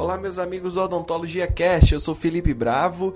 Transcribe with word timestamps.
Olá, 0.00 0.16
meus 0.16 0.38
amigos 0.38 0.72
do 0.72 0.80
Odontologia 0.80 1.46
Cast, 1.46 1.92
eu 1.92 2.00
sou 2.00 2.14
Felipe 2.14 2.54
Bravo 2.54 3.12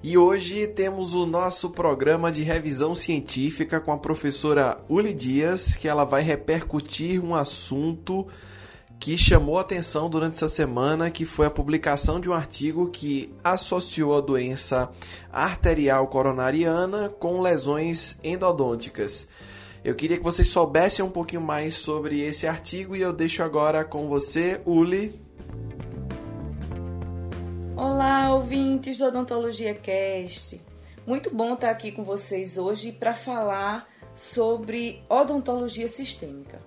e 0.00 0.16
hoje 0.16 0.68
temos 0.68 1.12
o 1.12 1.26
nosso 1.26 1.70
programa 1.70 2.30
de 2.30 2.44
revisão 2.44 2.94
científica 2.94 3.80
com 3.80 3.90
a 3.90 3.98
professora 3.98 4.78
Uli 4.88 5.12
Dias, 5.12 5.74
que 5.74 5.88
ela 5.88 6.04
vai 6.04 6.22
repercutir 6.22 7.20
um 7.20 7.34
assunto 7.34 8.28
que 9.00 9.18
chamou 9.18 9.58
atenção 9.58 10.08
durante 10.08 10.34
essa 10.34 10.46
semana, 10.46 11.10
que 11.10 11.24
foi 11.24 11.46
a 11.46 11.50
publicação 11.50 12.20
de 12.20 12.30
um 12.30 12.32
artigo 12.32 12.88
que 12.90 13.34
associou 13.42 14.16
a 14.16 14.20
doença 14.20 14.88
arterial 15.32 16.06
coronariana 16.06 17.08
com 17.08 17.40
lesões 17.40 18.20
endodônticas. 18.22 19.26
Eu 19.82 19.96
queria 19.96 20.16
que 20.16 20.22
vocês 20.22 20.46
soubessem 20.46 21.04
um 21.04 21.10
pouquinho 21.10 21.42
mais 21.42 21.74
sobre 21.74 22.20
esse 22.20 22.46
artigo 22.46 22.94
e 22.94 23.00
eu 23.00 23.12
deixo 23.12 23.42
agora 23.42 23.84
com 23.84 24.06
você, 24.06 24.60
Uli. 24.64 25.28
Olá, 27.82 28.34
ouvintes 28.34 28.98
do 28.98 29.06
Odontologia 29.06 29.74
Cast. 29.74 30.60
Muito 31.06 31.34
bom 31.34 31.54
estar 31.54 31.70
aqui 31.70 31.90
com 31.90 32.04
vocês 32.04 32.58
hoje 32.58 32.92
para 32.92 33.14
falar 33.14 33.88
sobre 34.14 35.02
odontologia 35.08 35.88
sistêmica. 35.88 36.60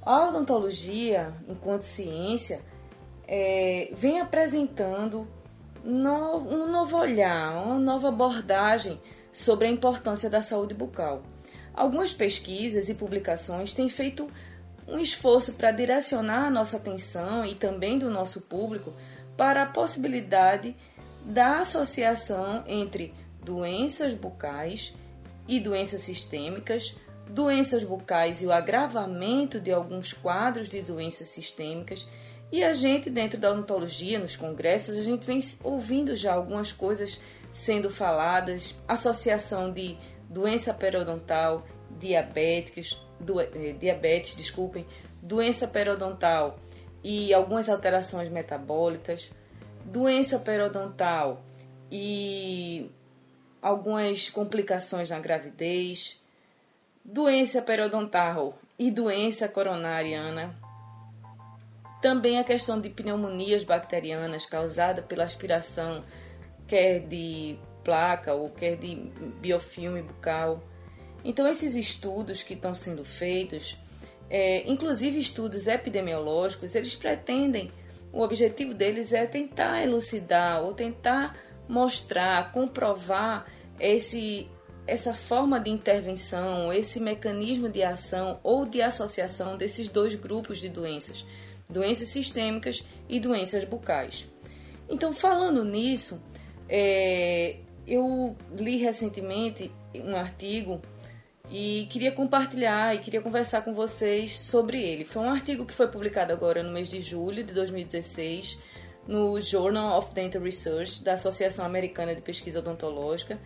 A 0.00 0.28
odontologia, 0.28 1.30
enquanto 1.46 1.82
ciência, 1.82 2.62
é, 3.28 3.90
vem 3.92 4.18
apresentando 4.18 5.28
no, 5.84 6.38
um 6.38 6.72
novo 6.72 6.96
olhar, 6.96 7.62
uma 7.62 7.78
nova 7.78 8.08
abordagem 8.08 8.98
sobre 9.34 9.68
a 9.68 9.70
importância 9.70 10.30
da 10.30 10.40
saúde 10.40 10.72
bucal. 10.72 11.22
Algumas 11.74 12.14
pesquisas 12.14 12.88
e 12.88 12.94
publicações 12.94 13.74
têm 13.74 13.90
feito 13.90 14.26
um 14.88 14.98
esforço 14.98 15.52
para 15.52 15.70
direcionar 15.70 16.46
a 16.46 16.50
nossa 16.50 16.78
atenção 16.78 17.44
e 17.44 17.54
também 17.54 17.98
do 17.98 18.08
nosso 18.10 18.40
público 18.40 18.94
para 19.40 19.62
a 19.62 19.66
possibilidade 19.66 20.76
da 21.24 21.60
associação 21.60 22.62
entre 22.66 23.14
doenças 23.42 24.12
bucais 24.12 24.92
e 25.48 25.58
doenças 25.58 26.02
sistêmicas, 26.02 26.94
doenças 27.26 27.82
bucais 27.82 28.42
e 28.42 28.46
o 28.46 28.52
agravamento 28.52 29.58
de 29.58 29.72
alguns 29.72 30.12
quadros 30.12 30.68
de 30.68 30.82
doenças 30.82 31.28
sistêmicas. 31.28 32.06
E 32.52 32.62
a 32.62 32.74
gente, 32.74 33.08
dentro 33.08 33.38
da 33.38 33.50
odontologia, 33.50 34.18
nos 34.18 34.36
congressos, 34.36 34.98
a 34.98 35.00
gente 35.00 35.24
vem 35.24 35.40
ouvindo 35.64 36.14
já 36.14 36.34
algumas 36.34 36.70
coisas 36.70 37.18
sendo 37.50 37.88
faladas, 37.88 38.74
associação 38.86 39.72
de 39.72 39.96
doença 40.28 40.74
periodontal, 40.74 41.66
diabéticos, 41.98 43.02
do, 43.18 43.40
eh, 43.40 43.74
diabetes, 43.78 44.34
desculpem, 44.34 44.84
doença 45.22 45.66
periodontal 45.66 46.58
e 47.02 47.32
algumas 47.32 47.68
alterações 47.68 48.30
metabólicas, 48.30 49.30
doença 49.84 50.38
periodontal 50.38 51.42
e 51.90 52.90
algumas 53.60 54.30
complicações 54.30 55.10
na 55.10 55.18
gravidez, 55.18 56.20
doença 57.04 57.62
periodontal 57.62 58.58
e 58.78 58.90
doença 58.90 59.48
coronariana. 59.48 60.54
Também 62.00 62.38
a 62.38 62.44
questão 62.44 62.80
de 62.80 62.88
pneumonias 62.88 63.64
bacterianas 63.64 64.46
causada 64.46 65.02
pela 65.02 65.24
aspiração 65.24 66.02
quer 66.66 67.00
de 67.00 67.58
placa 67.84 68.32
ou 68.34 68.48
quer 68.50 68.76
de 68.76 68.94
biofilme 69.40 70.02
bucal. 70.02 70.62
Então 71.24 71.46
esses 71.46 71.74
estudos 71.74 72.42
que 72.42 72.54
estão 72.54 72.74
sendo 72.74 73.04
feitos 73.04 73.76
é, 74.30 74.70
inclusive 74.70 75.18
estudos 75.18 75.66
epidemiológicos, 75.66 76.74
eles 76.76 76.94
pretendem, 76.94 77.70
o 78.12 78.22
objetivo 78.22 78.72
deles 78.72 79.12
é 79.12 79.26
tentar 79.26 79.82
elucidar 79.82 80.62
ou 80.62 80.72
tentar 80.72 81.36
mostrar, 81.68 82.52
comprovar 82.52 83.46
esse, 83.78 84.48
essa 84.86 85.12
forma 85.12 85.58
de 85.58 85.70
intervenção, 85.70 86.72
esse 86.72 87.00
mecanismo 87.00 87.68
de 87.68 87.82
ação 87.82 88.38
ou 88.42 88.64
de 88.64 88.80
associação 88.80 89.56
desses 89.56 89.88
dois 89.88 90.14
grupos 90.14 90.58
de 90.58 90.68
doenças, 90.68 91.24
doenças 91.68 92.08
sistêmicas 92.08 92.84
e 93.08 93.18
doenças 93.18 93.64
bucais. 93.64 94.26
Então, 94.88 95.12
falando 95.12 95.64
nisso, 95.64 96.20
é, 96.68 97.56
eu 97.86 98.36
li 98.56 98.76
recentemente 98.76 99.72
um 99.94 100.14
artigo 100.14 100.80
e 101.50 101.88
queria 101.90 102.12
compartilhar 102.12 102.94
e 102.94 102.98
queria 102.98 103.20
conversar 103.20 103.62
com 103.62 103.74
vocês 103.74 104.38
sobre 104.38 104.80
ele. 104.80 105.04
Foi 105.04 105.22
um 105.22 105.30
artigo 105.30 105.66
que 105.66 105.74
foi 105.74 105.88
publicado 105.88 106.32
agora 106.32 106.62
no 106.62 106.70
mês 106.70 106.88
de 106.88 107.02
julho 107.02 107.42
de 107.42 107.52
2016 107.52 108.58
no 109.06 109.40
Journal 109.40 109.98
of 109.98 110.14
Dental 110.14 110.40
Research 110.40 111.02
da 111.02 111.14
Associação 111.14 111.64
Americana 111.64 112.14
de 112.14 112.22
Pesquisa 112.22 112.60
Odontológica 112.60 113.38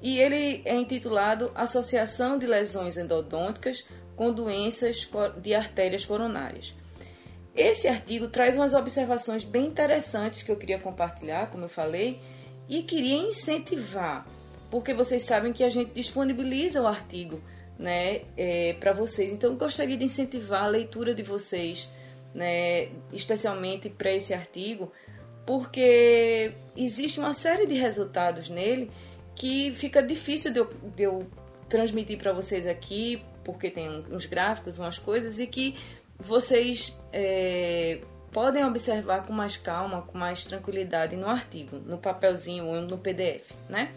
e 0.00 0.18
ele 0.18 0.62
é 0.64 0.74
intitulado 0.74 1.52
Associação 1.54 2.38
de 2.38 2.46
Lesões 2.46 2.96
Endodônticas 2.96 3.84
com 4.16 4.32
Doenças 4.32 5.08
de 5.40 5.54
Artérias 5.54 6.06
Coronárias. 6.06 6.74
Esse 7.54 7.86
artigo 7.86 8.28
traz 8.28 8.56
umas 8.56 8.72
observações 8.72 9.44
bem 9.44 9.66
interessantes 9.66 10.42
que 10.42 10.50
eu 10.50 10.56
queria 10.56 10.78
compartilhar, 10.78 11.50
como 11.50 11.66
eu 11.66 11.68
falei, 11.68 12.18
e 12.66 12.82
queria 12.82 13.16
incentivar 13.16 14.26
porque 14.72 14.94
vocês 14.94 15.22
sabem 15.22 15.52
que 15.52 15.62
a 15.62 15.68
gente 15.68 15.92
disponibiliza 15.92 16.80
o 16.80 16.86
artigo 16.86 17.38
né, 17.78 18.22
é, 18.38 18.72
para 18.80 18.94
vocês. 18.94 19.30
Então, 19.30 19.54
gostaria 19.54 19.98
de 19.98 20.04
incentivar 20.04 20.64
a 20.64 20.66
leitura 20.66 21.14
de 21.14 21.22
vocês, 21.22 21.86
né, 22.34 22.88
especialmente 23.12 23.90
para 23.90 24.10
esse 24.10 24.32
artigo, 24.32 24.90
porque 25.44 26.54
existe 26.74 27.20
uma 27.20 27.34
série 27.34 27.66
de 27.66 27.74
resultados 27.74 28.48
nele 28.48 28.90
que 29.34 29.72
fica 29.72 30.02
difícil 30.02 30.50
de 30.50 30.60
eu, 30.60 30.70
de 30.96 31.02
eu 31.02 31.26
transmitir 31.68 32.16
para 32.16 32.32
vocês 32.32 32.66
aqui, 32.66 33.22
porque 33.44 33.70
tem 33.70 33.90
uns 34.10 34.24
gráficos, 34.24 34.78
umas 34.78 34.96
coisas, 34.96 35.38
e 35.38 35.46
que 35.46 35.76
vocês 36.18 36.98
é, 37.12 38.00
podem 38.30 38.64
observar 38.64 39.26
com 39.26 39.34
mais 39.34 39.54
calma, 39.54 40.00
com 40.00 40.16
mais 40.16 40.46
tranquilidade 40.46 41.14
no 41.14 41.26
artigo, 41.28 41.76
no 41.76 41.98
papelzinho 41.98 42.64
ou 42.68 42.80
no 42.80 42.96
PDF, 42.96 43.50
né? 43.68 43.92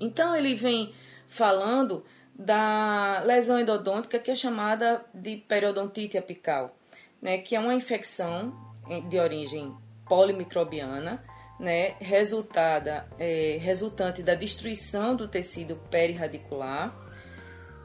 Então 0.00 0.34
ele 0.34 0.54
vem 0.54 0.94
falando 1.28 2.04
da 2.34 3.22
lesão 3.24 3.58
endodôntica 3.58 4.18
que 4.18 4.30
é 4.30 4.34
chamada 4.34 5.04
de 5.14 5.36
periodontite 5.36 6.18
apical, 6.18 6.76
né, 7.20 7.38
que 7.38 7.56
é 7.56 7.60
uma 7.60 7.74
infecção 7.74 8.52
de 9.08 9.18
origem 9.18 9.74
polimicrobiana, 10.06 11.24
né, 11.58 11.94
resultada, 11.98 13.06
é, 13.18 13.58
resultante 13.60 14.22
da 14.22 14.34
destruição 14.34 15.16
do 15.16 15.26
tecido 15.26 15.76
perirradicular. 15.90 16.94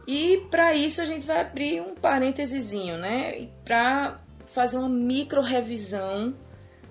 E 0.06 0.46
para 0.52 0.74
isso 0.74 1.02
a 1.02 1.06
gente 1.06 1.26
vai 1.26 1.40
abrir 1.42 1.82
um 1.82 1.96
parênteses, 1.96 2.74
né, 2.74 3.48
para 3.64 4.20
fazer 4.48 4.78
uma 4.78 4.90
micro 4.90 5.42
revisão, 5.42 6.36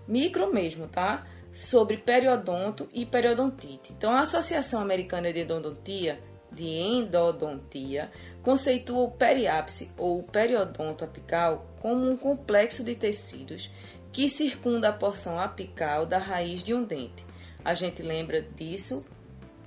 micro 0.09 0.53
mesmo, 0.53 0.89
tá? 0.89 1.27
Sobre 1.61 1.99
periodonto 1.99 2.89
e 2.91 3.05
periodontite. 3.05 3.93
Então, 3.93 4.13
a 4.13 4.21
Associação 4.21 4.81
Americana 4.81 5.31
de 5.31 5.41
Endodontia, 5.41 6.19
de 6.51 6.65
Endodontia, 6.65 8.11
conceitua 8.43 9.01
o 9.01 9.11
periápice 9.11 9.93
ou 9.99 10.23
periodonto 10.23 11.05
apical 11.05 11.67
como 11.83 12.09
um 12.09 12.17
complexo 12.17 12.83
de 12.83 12.95
tecidos 12.95 13.71
que 14.11 14.27
circunda 14.31 14.89
a 14.89 14.93
porção 14.93 15.39
apical 15.39 16.07
da 16.07 16.17
raiz 16.17 16.63
de 16.63 16.73
um 16.73 16.83
dente. 16.83 17.27
A 17.63 17.75
gente 17.75 18.01
lembra 18.01 18.41
disso, 18.41 19.05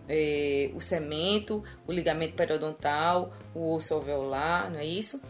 é, 0.10 0.72
o 0.74 0.82
cemento, 0.82 1.64
o 1.86 1.92
ligamento 1.92 2.34
periodontal, 2.34 3.32
o 3.54 3.72
osso 3.72 3.94
alveolar, 3.94 4.72
não 4.72 4.80
é 4.80 4.86
isso? 4.86 5.22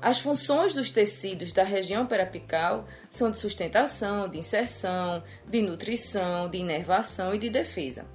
As 0.00 0.20
funções 0.20 0.74
dos 0.74 0.90
tecidos 0.90 1.52
da 1.52 1.64
região 1.64 2.06
periapical 2.06 2.86
são 3.10 3.32
de 3.32 3.38
sustentação, 3.38 4.28
de 4.28 4.38
inserção, 4.38 5.24
de 5.44 5.60
nutrição, 5.60 6.48
de 6.48 6.58
inervação 6.58 7.34
e 7.34 7.38
de 7.38 7.50
defesa. 7.50 8.06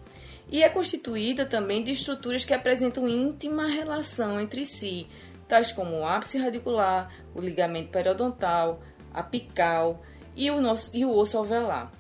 E 0.49 0.63
é 0.63 0.69
constituída 0.69 1.45
também 1.45 1.83
de 1.83 1.91
estruturas 1.91 2.45
que 2.45 2.53
apresentam 2.53 3.07
íntima 3.07 3.67
relação 3.67 4.39
entre 4.39 4.65
si, 4.65 5.07
tais 5.45 5.73
como 5.73 5.97
o 5.97 6.07
ápice 6.07 6.37
radicular, 6.37 7.13
o 7.35 7.41
ligamento 7.41 7.89
periodontal, 7.89 8.81
apical 9.13 10.01
e 10.37 10.49
o, 10.49 10.61
nosso, 10.61 10.95
e 10.95 11.03
o 11.03 11.13
osso 11.13 11.37
alveolar. 11.37 11.91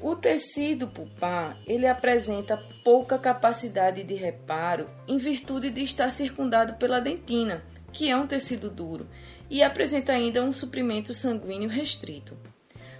O 0.00 0.16
tecido 0.16 0.88
pulpar 0.88 1.56
ele 1.66 1.86
apresenta 1.86 2.56
pouca 2.84 3.16
capacidade 3.16 4.02
de 4.02 4.14
reparo 4.14 4.90
em 5.06 5.18
virtude 5.18 5.70
de 5.70 5.82
estar 5.82 6.10
circundado 6.10 6.74
pela 6.74 7.00
dentina 7.00 7.62
que 7.94 8.10
é 8.10 8.16
um 8.16 8.26
tecido 8.26 8.68
duro, 8.68 9.08
e 9.48 9.62
apresenta 9.62 10.12
ainda 10.12 10.42
um 10.42 10.52
suprimento 10.52 11.14
sanguíneo 11.14 11.70
restrito. 11.70 12.36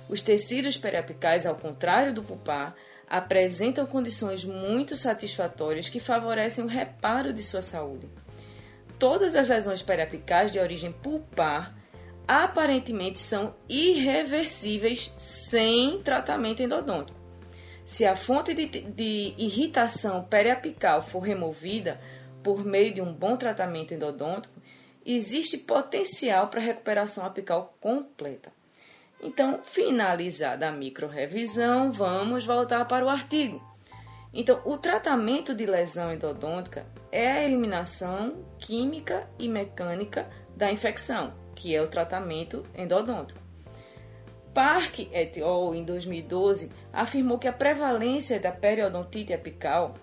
Os 0.08 0.22
tecidos 0.22 0.76
periapicais, 0.76 1.44
ao 1.44 1.56
contrário 1.56 2.14
do 2.14 2.22
pulpar, 2.22 2.74
apresentam 3.08 3.84
condições 3.86 4.44
muito 4.44 4.96
satisfatórias 4.96 5.88
que 5.88 6.00
favorecem 6.00 6.64
o 6.64 6.68
reparo 6.68 7.32
de 7.32 7.42
sua 7.42 7.60
saúde. 7.60 8.08
Todas 8.98 9.34
as 9.34 9.48
lesões 9.48 9.82
periapicais 9.82 10.50
de 10.50 10.58
origem 10.58 10.92
pulpar 10.92 11.74
aparentemente 12.26 13.18
são 13.18 13.54
irreversíveis 13.68 15.12
sem 15.18 16.00
tratamento 16.02 16.62
endodôntico. 16.62 17.18
Se 17.84 18.06
a 18.06 18.16
fonte 18.16 18.54
de, 18.54 18.66
de 18.66 19.34
irritação 19.36 20.22
periapical 20.24 21.02
for 21.02 21.20
removida 21.20 22.00
por 22.42 22.64
meio 22.64 22.94
de 22.94 23.02
um 23.02 23.12
bom 23.12 23.36
tratamento 23.36 23.92
endodôntico, 23.92 24.53
existe 25.04 25.58
potencial 25.58 26.48
para 26.48 26.60
recuperação 26.60 27.24
apical 27.24 27.76
completa. 27.80 28.52
Então, 29.22 29.60
finalizada 29.62 30.68
a 30.68 30.72
microrevisão, 30.72 31.90
vamos 31.90 32.44
voltar 32.44 32.84
para 32.86 33.04
o 33.04 33.08
artigo. 33.08 33.62
Então, 34.32 34.60
o 34.64 34.76
tratamento 34.76 35.54
de 35.54 35.64
lesão 35.64 36.12
endodôntica 36.12 36.86
é 37.12 37.30
a 37.30 37.44
eliminação 37.44 38.44
química 38.58 39.28
e 39.38 39.48
mecânica 39.48 40.28
da 40.56 40.70
infecção, 40.72 41.32
que 41.54 41.74
é 41.74 41.80
o 41.80 41.86
tratamento 41.86 42.64
endodôntico. 42.74 43.40
Park 44.52 45.00
et 45.12 45.40
al. 45.40 45.74
em 45.74 45.84
2012 45.84 46.70
afirmou 46.92 47.38
que 47.38 47.48
a 47.48 47.52
prevalência 47.52 48.38
da 48.38 48.52
periodontite 48.52 49.32
apical 49.32 49.94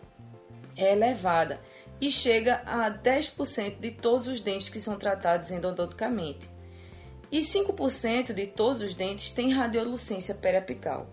é 0.76 0.92
elevada 0.92 1.60
e 2.02 2.10
chega 2.10 2.64
a 2.66 2.90
10% 2.90 3.80
de 3.80 3.92
todos 3.92 4.26
os 4.26 4.42
dentes 4.42 4.68
que 4.68 4.82
são 4.82 4.98
tratados 4.98 5.52
endodonticamente. 5.52 6.50
E 7.32 7.40
5% 7.42 8.34
de 8.34 8.48
todos 8.48 8.82
os 8.82 8.96
dentes 8.96 9.30
têm 9.30 9.52
radiolucência 9.52 10.34
periapical. 10.34 11.08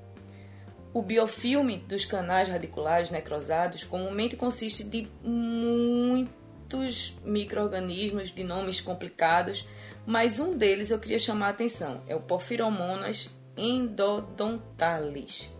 O 0.92 1.02
biofilme 1.02 1.76
dos 1.76 2.06
canais 2.06 2.48
radiculares 2.48 3.10
necrosados 3.10 3.84
comumente 3.84 4.34
consiste 4.34 4.82
de 4.82 5.06
muitos 5.22 7.16
micro-organismos 7.22 8.32
de 8.32 8.42
nomes 8.42 8.80
complicados, 8.80 9.68
mas 10.06 10.40
um 10.40 10.56
deles 10.56 10.90
eu 10.90 10.98
queria 10.98 11.18
chamar 11.18 11.48
a 11.48 11.50
atenção, 11.50 12.02
é 12.08 12.16
o 12.16 12.20
Porphyromonas 12.20 13.28
endodontalis. 13.56 15.50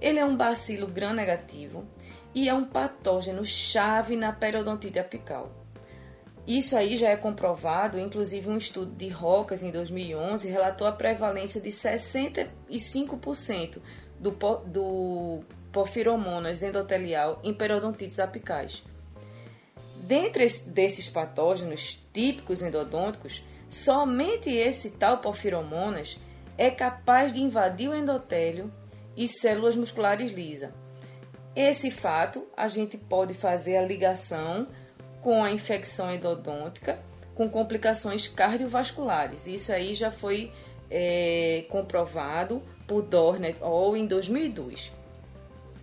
Ele 0.00 0.18
é 0.18 0.24
um 0.24 0.36
bacilo 0.36 0.86
gram-negativo 0.86 1.84
e 2.34 2.48
é 2.48 2.54
um 2.54 2.64
patógeno 2.64 3.44
chave 3.44 4.16
na 4.16 4.32
periodontite 4.32 4.98
apical. 4.98 5.52
Isso 6.46 6.76
aí 6.76 6.98
já 6.98 7.08
é 7.08 7.16
comprovado, 7.16 7.98
inclusive 7.98 8.50
um 8.50 8.58
estudo 8.58 8.94
de 8.94 9.08
Rocas 9.08 9.62
em 9.62 9.70
2011 9.70 10.50
relatou 10.50 10.86
a 10.86 10.92
prevalência 10.92 11.58
de 11.58 11.70
65% 11.70 13.78
do, 14.20 14.30
do 14.66 15.40
porfiromonas 15.72 16.62
endotelial 16.62 17.40
em 17.42 17.54
periodontites 17.54 18.18
apicais. 18.18 18.82
Dentre 19.96 20.46
desses 20.66 21.08
patógenos 21.08 21.98
típicos 22.12 22.60
endodônticos, 22.60 23.42
somente 23.70 24.50
esse 24.50 24.90
tal 24.90 25.16
porfiromonas 25.18 26.20
é 26.58 26.70
capaz 26.70 27.32
de 27.32 27.40
invadir 27.40 27.88
o 27.88 27.94
endotélio 27.94 28.70
e 29.16 29.26
células 29.26 29.74
musculares 29.74 30.30
lisas. 30.30 30.83
Esse 31.56 31.90
fato 31.90 32.46
a 32.56 32.68
gente 32.68 32.96
pode 32.96 33.34
fazer 33.34 33.76
a 33.76 33.82
ligação 33.82 34.66
com 35.20 35.42
a 35.42 35.50
infecção 35.50 36.12
endodôntica 36.12 36.98
com 37.34 37.48
complicações 37.48 38.28
cardiovasculares. 38.28 39.46
Isso 39.46 39.72
aí 39.72 39.94
já 39.94 40.10
foi 40.10 40.52
é, 40.90 41.64
comprovado 41.68 42.62
por 42.86 43.02
Dornet 43.02 43.58
ou 43.60 43.96
em 43.96 44.06
2002. 44.06 44.92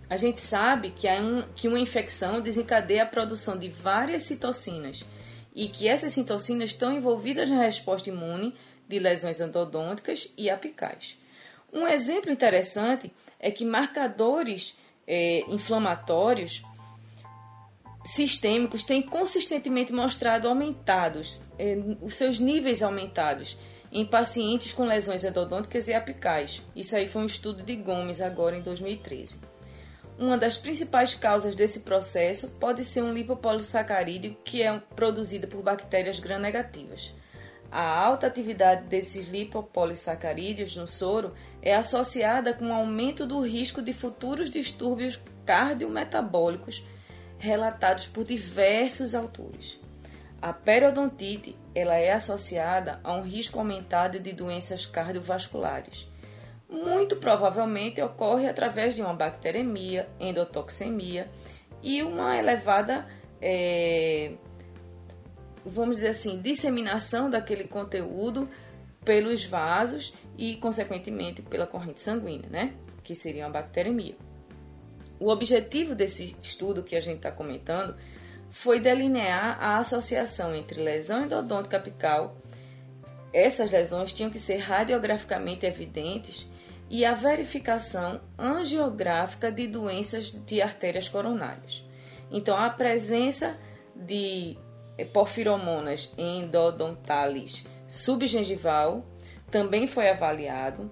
A 0.08 0.16
gente 0.16 0.40
sabe 0.40 0.90
que, 0.90 1.08
um, 1.08 1.42
que 1.54 1.68
uma 1.68 1.80
infecção 1.80 2.40
desencadeia 2.40 3.02
a 3.02 3.06
produção 3.06 3.56
de 3.56 3.68
várias 3.68 4.22
citocinas 4.22 5.04
e 5.54 5.68
que 5.68 5.88
essas 5.88 6.12
citocinas 6.12 6.70
estão 6.70 6.92
envolvidas 6.92 7.48
na 7.48 7.62
resposta 7.62 8.10
imune 8.10 8.54
de 8.88 8.98
lesões 8.98 9.40
endodônticas 9.40 10.28
e 10.36 10.50
apicais. 10.50 11.16
Um 11.72 11.86
exemplo 11.86 12.30
interessante 12.30 13.10
é 13.40 13.50
que 13.50 13.64
marcadores 13.64 14.76
é, 15.14 15.44
inflamatórios 15.46 16.62
sistêmicos 18.02 18.82
têm 18.82 19.02
consistentemente 19.02 19.92
mostrado 19.92 20.48
aumentados, 20.48 21.42
é, 21.58 21.78
os 22.00 22.14
seus 22.14 22.40
níveis 22.40 22.82
aumentados 22.82 23.58
em 23.92 24.06
pacientes 24.06 24.72
com 24.72 24.86
lesões 24.86 25.22
endodônticas 25.22 25.86
e 25.86 25.92
apicais. 25.92 26.62
Isso 26.74 26.96
aí 26.96 27.06
foi 27.06 27.22
um 27.22 27.26
estudo 27.26 27.62
de 27.62 27.76
Gomes 27.76 28.22
agora 28.22 28.56
em 28.56 28.62
2013. 28.62 29.40
Uma 30.18 30.38
das 30.38 30.56
principais 30.56 31.14
causas 31.14 31.54
desse 31.54 31.80
processo 31.80 32.48
pode 32.52 32.82
ser 32.82 33.02
um 33.02 33.12
lipopolissacarídeo 33.12 34.34
que 34.42 34.62
é 34.62 34.78
produzido 34.96 35.46
por 35.46 35.62
bactérias 35.62 36.18
gram-negativas. 36.18 37.12
A 37.72 38.04
alta 38.04 38.26
atividade 38.26 38.84
desses 38.84 39.26
lipopolissacarídeos 39.26 40.76
no 40.76 40.86
soro 40.86 41.32
é 41.62 41.74
associada 41.74 42.52
com 42.52 42.70
aumento 42.70 43.26
do 43.26 43.40
risco 43.40 43.80
de 43.80 43.94
futuros 43.94 44.50
distúrbios 44.50 45.18
cardiometabólicos 45.46 46.84
relatados 47.38 48.06
por 48.06 48.24
diversos 48.24 49.14
autores. 49.14 49.80
A 50.40 50.52
periodontite 50.52 51.56
ela 51.74 51.94
é 51.94 52.12
associada 52.12 53.00
a 53.02 53.14
um 53.14 53.22
risco 53.22 53.58
aumentado 53.58 54.20
de 54.20 54.34
doenças 54.34 54.84
cardiovasculares. 54.84 56.06
Muito 56.68 57.16
provavelmente 57.16 58.02
ocorre 58.02 58.50
através 58.50 58.94
de 58.94 59.00
uma 59.00 59.14
bacteremia, 59.14 60.06
endotoxemia 60.20 61.26
e 61.82 62.02
uma 62.02 62.36
elevada 62.36 63.06
é, 63.40 64.32
vamos 65.64 65.96
dizer 65.96 66.08
assim, 66.08 66.40
disseminação 66.40 67.30
daquele 67.30 67.64
conteúdo 67.64 68.48
pelos 69.04 69.44
vasos 69.44 70.14
e, 70.36 70.56
consequentemente, 70.56 71.42
pela 71.42 71.66
corrente 71.66 72.00
sanguínea, 72.00 72.48
né? 72.48 72.74
Que 73.02 73.14
seria 73.14 73.44
uma 73.44 73.52
bacteremia. 73.52 74.14
O 75.18 75.28
objetivo 75.28 75.94
desse 75.94 76.36
estudo 76.42 76.82
que 76.82 76.96
a 76.96 77.00
gente 77.00 77.16
está 77.16 77.30
comentando 77.30 77.96
foi 78.50 78.80
delinear 78.80 79.56
a 79.62 79.78
associação 79.78 80.54
entre 80.54 80.82
lesão 80.82 81.24
endodôntica 81.24 81.76
apical, 81.76 82.36
essas 83.32 83.70
lesões 83.70 84.12
tinham 84.12 84.30
que 84.30 84.38
ser 84.38 84.58
radiograficamente 84.58 85.64
evidentes, 85.64 86.46
e 86.90 87.06
a 87.06 87.14
verificação 87.14 88.20
angiográfica 88.36 89.50
de 89.50 89.66
doenças 89.66 90.30
de 90.30 90.60
artérias 90.60 91.08
coronárias. 91.08 91.82
Então, 92.30 92.54
a 92.54 92.68
presença 92.68 93.58
de 93.96 94.58
porfiromonas 95.04 96.12
endodontalis 96.16 97.64
subgengival 97.88 99.04
também 99.50 99.86
foi 99.86 100.08
avaliado. 100.08 100.90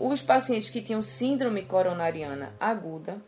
os 0.00 0.22
pacientes 0.22 0.70
que 0.70 0.80
tinham 0.80 1.02
síndrome 1.02 1.62
coronariana 1.62 2.54
aguda 2.58 3.20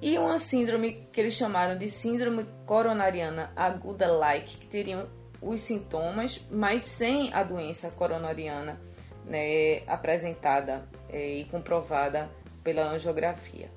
e 0.00 0.18
uma 0.18 0.38
síndrome 0.38 1.06
que 1.12 1.20
eles 1.20 1.34
chamaram 1.34 1.78
de 1.78 1.88
síndrome 1.88 2.44
coronariana 2.66 3.52
aguda 3.54 4.10
like, 4.10 4.56
que 4.56 4.66
teriam 4.66 5.06
os 5.40 5.60
sintomas, 5.60 6.40
mas 6.50 6.82
sem 6.82 7.32
a 7.32 7.44
doença 7.44 7.90
coronariana 7.90 8.80
né, 9.24 9.82
apresentada 9.86 10.88
é, 11.08 11.38
e 11.38 11.44
comprovada 11.46 12.30
pela 12.62 12.84
angiografia. 12.84 13.70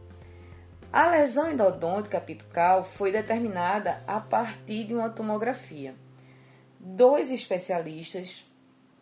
A 0.92 1.10
lesão 1.10 1.52
endodôntica 1.52 2.18
apical 2.18 2.84
foi 2.84 3.12
determinada 3.12 4.02
a 4.08 4.20
partir 4.20 4.86
de 4.86 4.94
uma 4.94 5.10
tomografia. 5.10 5.94
Dois 6.80 7.32
especialistas 7.32 8.46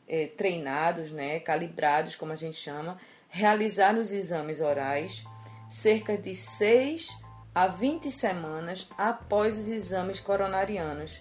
é, 0.07 0.27
treinados, 0.27 1.11
né, 1.11 1.39
calibrados, 1.39 2.15
como 2.15 2.31
a 2.33 2.35
gente 2.35 2.57
chama, 2.57 2.97
realizaram 3.29 3.99
os 3.99 4.11
exames 4.11 4.59
orais 4.59 5.23
cerca 5.69 6.17
de 6.17 6.35
6 6.35 7.09
a 7.53 7.67
20 7.67 8.09
semanas 8.11 8.87
após 8.97 9.57
os 9.57 9.67
exames 9.67 10.19
coronarianos 10.19 11.19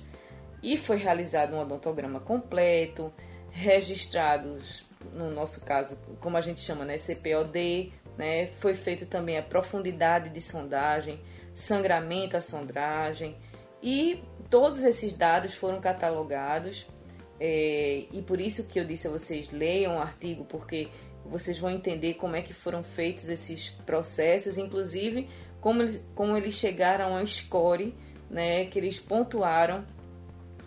e 0.62 0.76
foi 0.76 0.96
realizado 0.96 1.54
um 1.54 1.60
odontograma 1.60 2.20
completo, 2.20 3.12
registrados, 3.50 4.84
no 5.12 5.30
nosso 5.30 5.60
caso, 5.62 5.96
como 6.20 6.36
a 6.36 6.40
gente 6.40 6.60
chama, 6.60 6.84
né, 6.84 6.96
CPOD, 6.96 7.92
né, 8.16 8.46
foi 8.58 8.74
feito 8.74 9.06
também 9.06 9.38
a 9.38 9.42
profundidade 9.42 10.30
de 10.30 10.40
sondagem, 10.40 11.20
sangramento 11.54 12.36
à 12.36 12.40
sondagem 12.40 13.36
e 13.82 14.22
todos 14.48 14.84
esses 14.84 15.12
dados 15.14 15.54
foram 15.54 15.80
catalogados 15.80 16.86
é, 17.38 18.04
e 18.12 18.22
por 18.22 18.40
isso 18.40 18.64
que 18.64 18.78
eu 18.78 18.84
disse 18.84 19.08
a 19.08 19.10
vocês 19.10 19.50
leiam 19.50 19.96
o 19.96 20.00
artigo 20.00 20.44
porque 20.44 20.88
vocês 21.24 21.58
vão 21.58 21.70
entender 21.70 22.14
como 22.14 22.36
é 22.36 22.42
que 22.42 22.54
foram 22.54 22.82
feitos 22.82 23.28
esses 23.28 23.70
processos, 23.84 24.58
inclusive 24.58 25.28
como 25.60 25.82
eles, 25.82 26.04
como 26.14 26.36
eles 26.36 26.54
chegaram 26.54 27.16
a 27.16 27.26
score, 27.26 27.94
né, 28.30 28.64
que 28.66 28.78
eles 28.78 28.98
pontuaram 28.98 29.84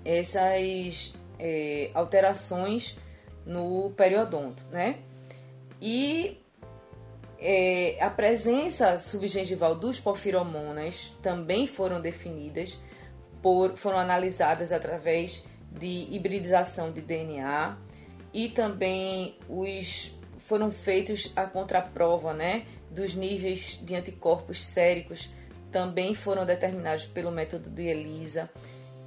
essas 0.04 1.14
é, 1.40 1.90
alterações 1.94 2.98
no 3.46 3.92
periodonto, 3.92 4.64
né? 4.72 5.00
E 5.82 6.42
é, 7.40 7.98
a 8.02 8.10
presença 8.10 8.98
subgengival 9.00 9.76
dos 9.76 10.00
porfiromonas 10.00 11.14
também 11.22 11.68
foram 11.68 12.02
definidas, 12.02 12.80
por, 13.42 13.78
foram 13.78 14.00
analisadas 14.00 14.72
através 14.72 15.46
de 15.72 16.08
hibridização 16.10 16.92
de 16.92 17.02
DNA 17.02 17.78
e 18.34 18.50
também 18.50 19.38
os 19.48 20.12
foram 20.40 20.72
feitos 20.72 21.32
a 21.36 21.46
contraprova, 21.46 22.34
né, 22.34 22.66
dos 22.92 23.16
níveis 23.16 23.80
de 23.82 23.96
anticorpos 23.96 24.64
séricos 24.64 25.30
também 25.76 26.16
foram 26.16 26.46
determinados 26.46 27.04
pelo 27.04 27.32
método 27.32 27.70
de 27.70 27.84
ELISA 27.84 28.50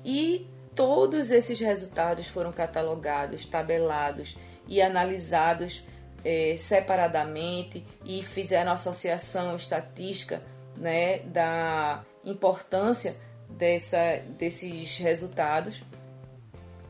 e 0.04 0.46
todos 0.78 1.30
esses 1.32 1.58
resultados 1.58 2.28
foram 2.28 2.52
catalogados, 2.52 3.44
tabelados 3.46 4.38
e 4.68 4.80
analisados 4.80 5.82
é, 6.24 6.54
separadamente 6.56 7.84
e 8.04 8.22
fizeram 8.22 8.70
associação 8.70 9.56
estatística 9.56 10.40
né, 10.76 11.18
da 11.18 12.04
importância 12.24 13.16
dessa, 13.50 14.22
desses 14.38 14.98
resultados. 14.98 15.82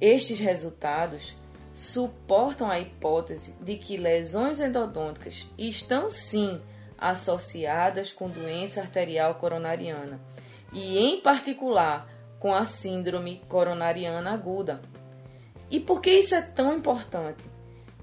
Estes 0.00 0.40
resultados 0.40 1.34
suportam 1.74 2.70
a 2.70 2.78
hipótese 2.78 3.54
de 3.60 3.76
que 3.76 3.96
lesões 3.96 4.60
endodônticas 4.60 5.48
estão 5.56 6.10
sim 6.10 6.60
associadas 6.98 8.12
com 8.12 8.28
doença 8.28 8.80
arterial 8.80 9.34
coronariana 9.36 10.20
e, 10.72 10.98
em 10.98 11.20
particular, 11.20 12.08
com 12.38 12.54
a 12.54 12.64
síndrome 12.64 13.40
coronariana 13.48 14.32
aguda. 14.32 14.80
E 15.70 15.80
por 15.80 16.00
que 16.00 16.10
isso 16.10 16.34
é 16.34 16.42
tão 16.42 16.76
importante? 16.76 17.42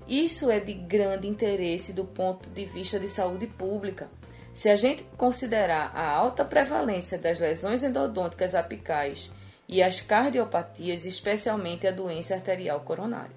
Isso 0.08 0.50
é 0.50 0.60
de 0.60 0.74
grande 0.74 1.28
interesse 1.28 1.94
do 1.94 2.04
ponto 2.04 2.50
de 2.50 2.66
vista 2.66 3.00
de 3.00 3.08
saúde 3.08 3.48
pública 3.48 4.10
se 4.54 4.70
a 4.70 4.76
gente 4.76 5.04
considerar 5.16 5.92
a 5.96 6.10
alta 6.10 6.44
prevalência 6.44 7.18
das 7.18 7.40
lesões 7.40 7.84
endodônticas 7.84 8.54
apicais 8.54 9.32
e 9.68 9.82
as 9.82 10.02
cardiopatias, 10.02 11.06
especialmente 11.06 11.88
a 11.88 11.92
doença 11.92 12.34
arterial 12.34 12.82
coronária. 12.82 13.36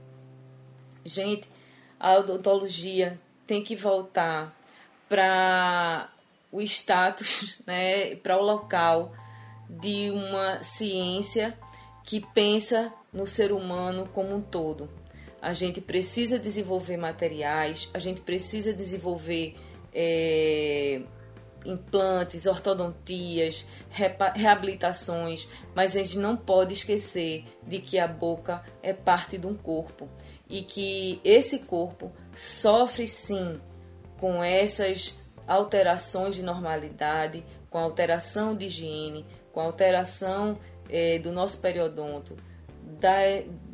Gente, 1.05 1.49
a 2.01 2.19
odontologia 2.19 3.21
tem 3.47 3.63
que 3.63 3.77
voltar 3.77 4.53
para 5.09 6.11
o 6.51 6.61
status, 6.63 7.61
né, 7.67 8.17
para 8.17 8.39
o 8.39 8.43
local 8.43 9.13
de 9.69 10.11
uma 10.11 10.63
ciência 10.63 11.59
que 12.05 12.21
pensa 12.21 12.93
no 13.13 13.27
ser 13.27 13.53
humano 13.53 14.09
como 14.13 14.35
um 14.35 14.41
todo. 14.41 14.89
A 15.41 15.53
gente 15.53 15.81
precisa 15.81 16.39
desenvolver 16.39 16.97
materiais, 16.97 17.89
a 17.93 17.99
gente 17.99 18.21
precisa 18.21 18.73
desenvolver 18.73 19.57
é, 19.93 21.03
implantes, 21.65 22.47
ortodontias, 22.47 23.67
reabilitações, 23.91 25.49
mas 25.75 25.97
a 25.97 26.01
gente 26.01 26.19
não 26.19 26.37
pode 26.37 26.75
esquecer 26.75 27.45
de 27.63 27.79
que 27.79 27.99
a 27.99 28.07
boca 28.07 28.63
é 28.83 28.93
parte 28.93 29.39
de 29.39 29.47
um 29.47 29.55
corpo 29.55 30.09
e 30.49 30.63
que 30.63 31.21
esse 31.25 31.61
corpo 31.61 32.13
sofre 32.35 33.09
sim 33.09 33.61
com 34.25 34.43
essas 34.43 35.15
alterações 35.47 36.35
de 36.35 36.43
normalidade, 36.43 37.45
com 37.69 37.77
alteração 37.77 38.57
de 38.57 38.65
higiene, 38.65 39.27
com 39.53 39.61
alteração 39.61 40.59
é, 40.89 41.19
do 41.19 41.31
nosso 41.31 41.61
periodonto, 41.61 42.35
da, 42.99 43.19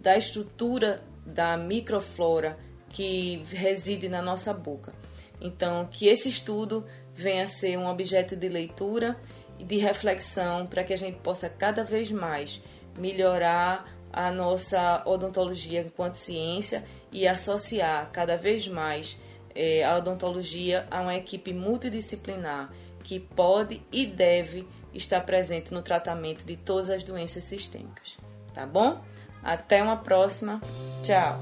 da 0.02 0.18
estrutura 0.18 1.04
da 1.24 1.56
microflora 1.56 2.58
que 2.88 3.44
reside 3.52 4.08
na 4.08 4.20
nossa 4.20 4.52
boca. 4.52 4.92
Então, 5.40 5.86
que 5.88 6.08
esse 6.08 6.28
estudo 6.28 6.84
venha 7.14 7.44
a 7.44 7.46
ser 7.46 7.78
um 7.78 7.86
objeto 7.86 8.34
de 8.34 8.48
leitura 8.48 9.16
de 9.56 9.78
reflexão 9.78 10.66
para 10.66 10.82
que 10.82 10.92
a 10.92 10.98
gente 10.98 11.18
possa 11.18 11.48
cada 11.48 11.84
vez 11.84 12.10
mais 12.10 12.60
melhorar 12.98 13.88
a 14.12 14.32
nossa 14.32 15.04
odontologia 15.06 15.82
enquanto 15.82 16.14
ciência 16.14 16.82
e 17.12 17.28
associar 17.28 18.10
cada 18.10 18.36
vez 18.36 18.66
mais 18.66 19.16
é, 19.54 19.84
a 19.84 19.96
odontologia 19.96 20.86
a 20.90 21.00
uma 21.00 21.14
equipe 21.14 21.52
multidisciplinar 21.52 22.70
que 23.02 23.18
pode 23.18 23.82
e 23.92 24.06
deve 24.06 24.66
estar 24.94 25.20
presente 25.20 25.72
no 25.72 25.82
tratamento 25.82 26.44
de 26.44 26.56
todas 26.56 26.90
as 26.90 27.02
doenças 27.02 27.44
sistêmicas. 27.44 28.18
Tá 28.54 28.66
bom? 28.66 29.00
Até 29.42 29.82
uma 29.82 29.96
próxima. 29.96 30.60
Tchau. 31.02 31.40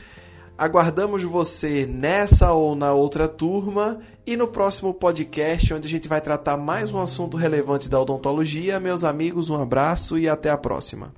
Aguardamos 0.58 1.22
você 1.24 1.86
nessa 1.86 2.54
ou 2.54 2.76
na 2.76 2.94
outra 2.94 3.28
turma 3.28 4.00
e 4.26 4.38
no 4.38 4.48
próximo 4.48 4.94
podcast, 4.94 5.74
onde 5.74 5.86
a 5.86 5.90
gente 5.90 6.08
vai 6.08 6.22
tratar 6.22 6.56
mais 6.56 6.94
um 6.94 7.02
assunto 7.02 7.36
relevante 7.36 7.90
da 7.90 8.00
odontologia. 8.00 8.80
Meus 8.80 9.04
amigos, 9.04 9.50
um 9.50 9.62
abraço 9.62 10.18
e 10.18 10.30
até 10.30 10.50
a 10.50 10.58
próxima. 10.58 11.12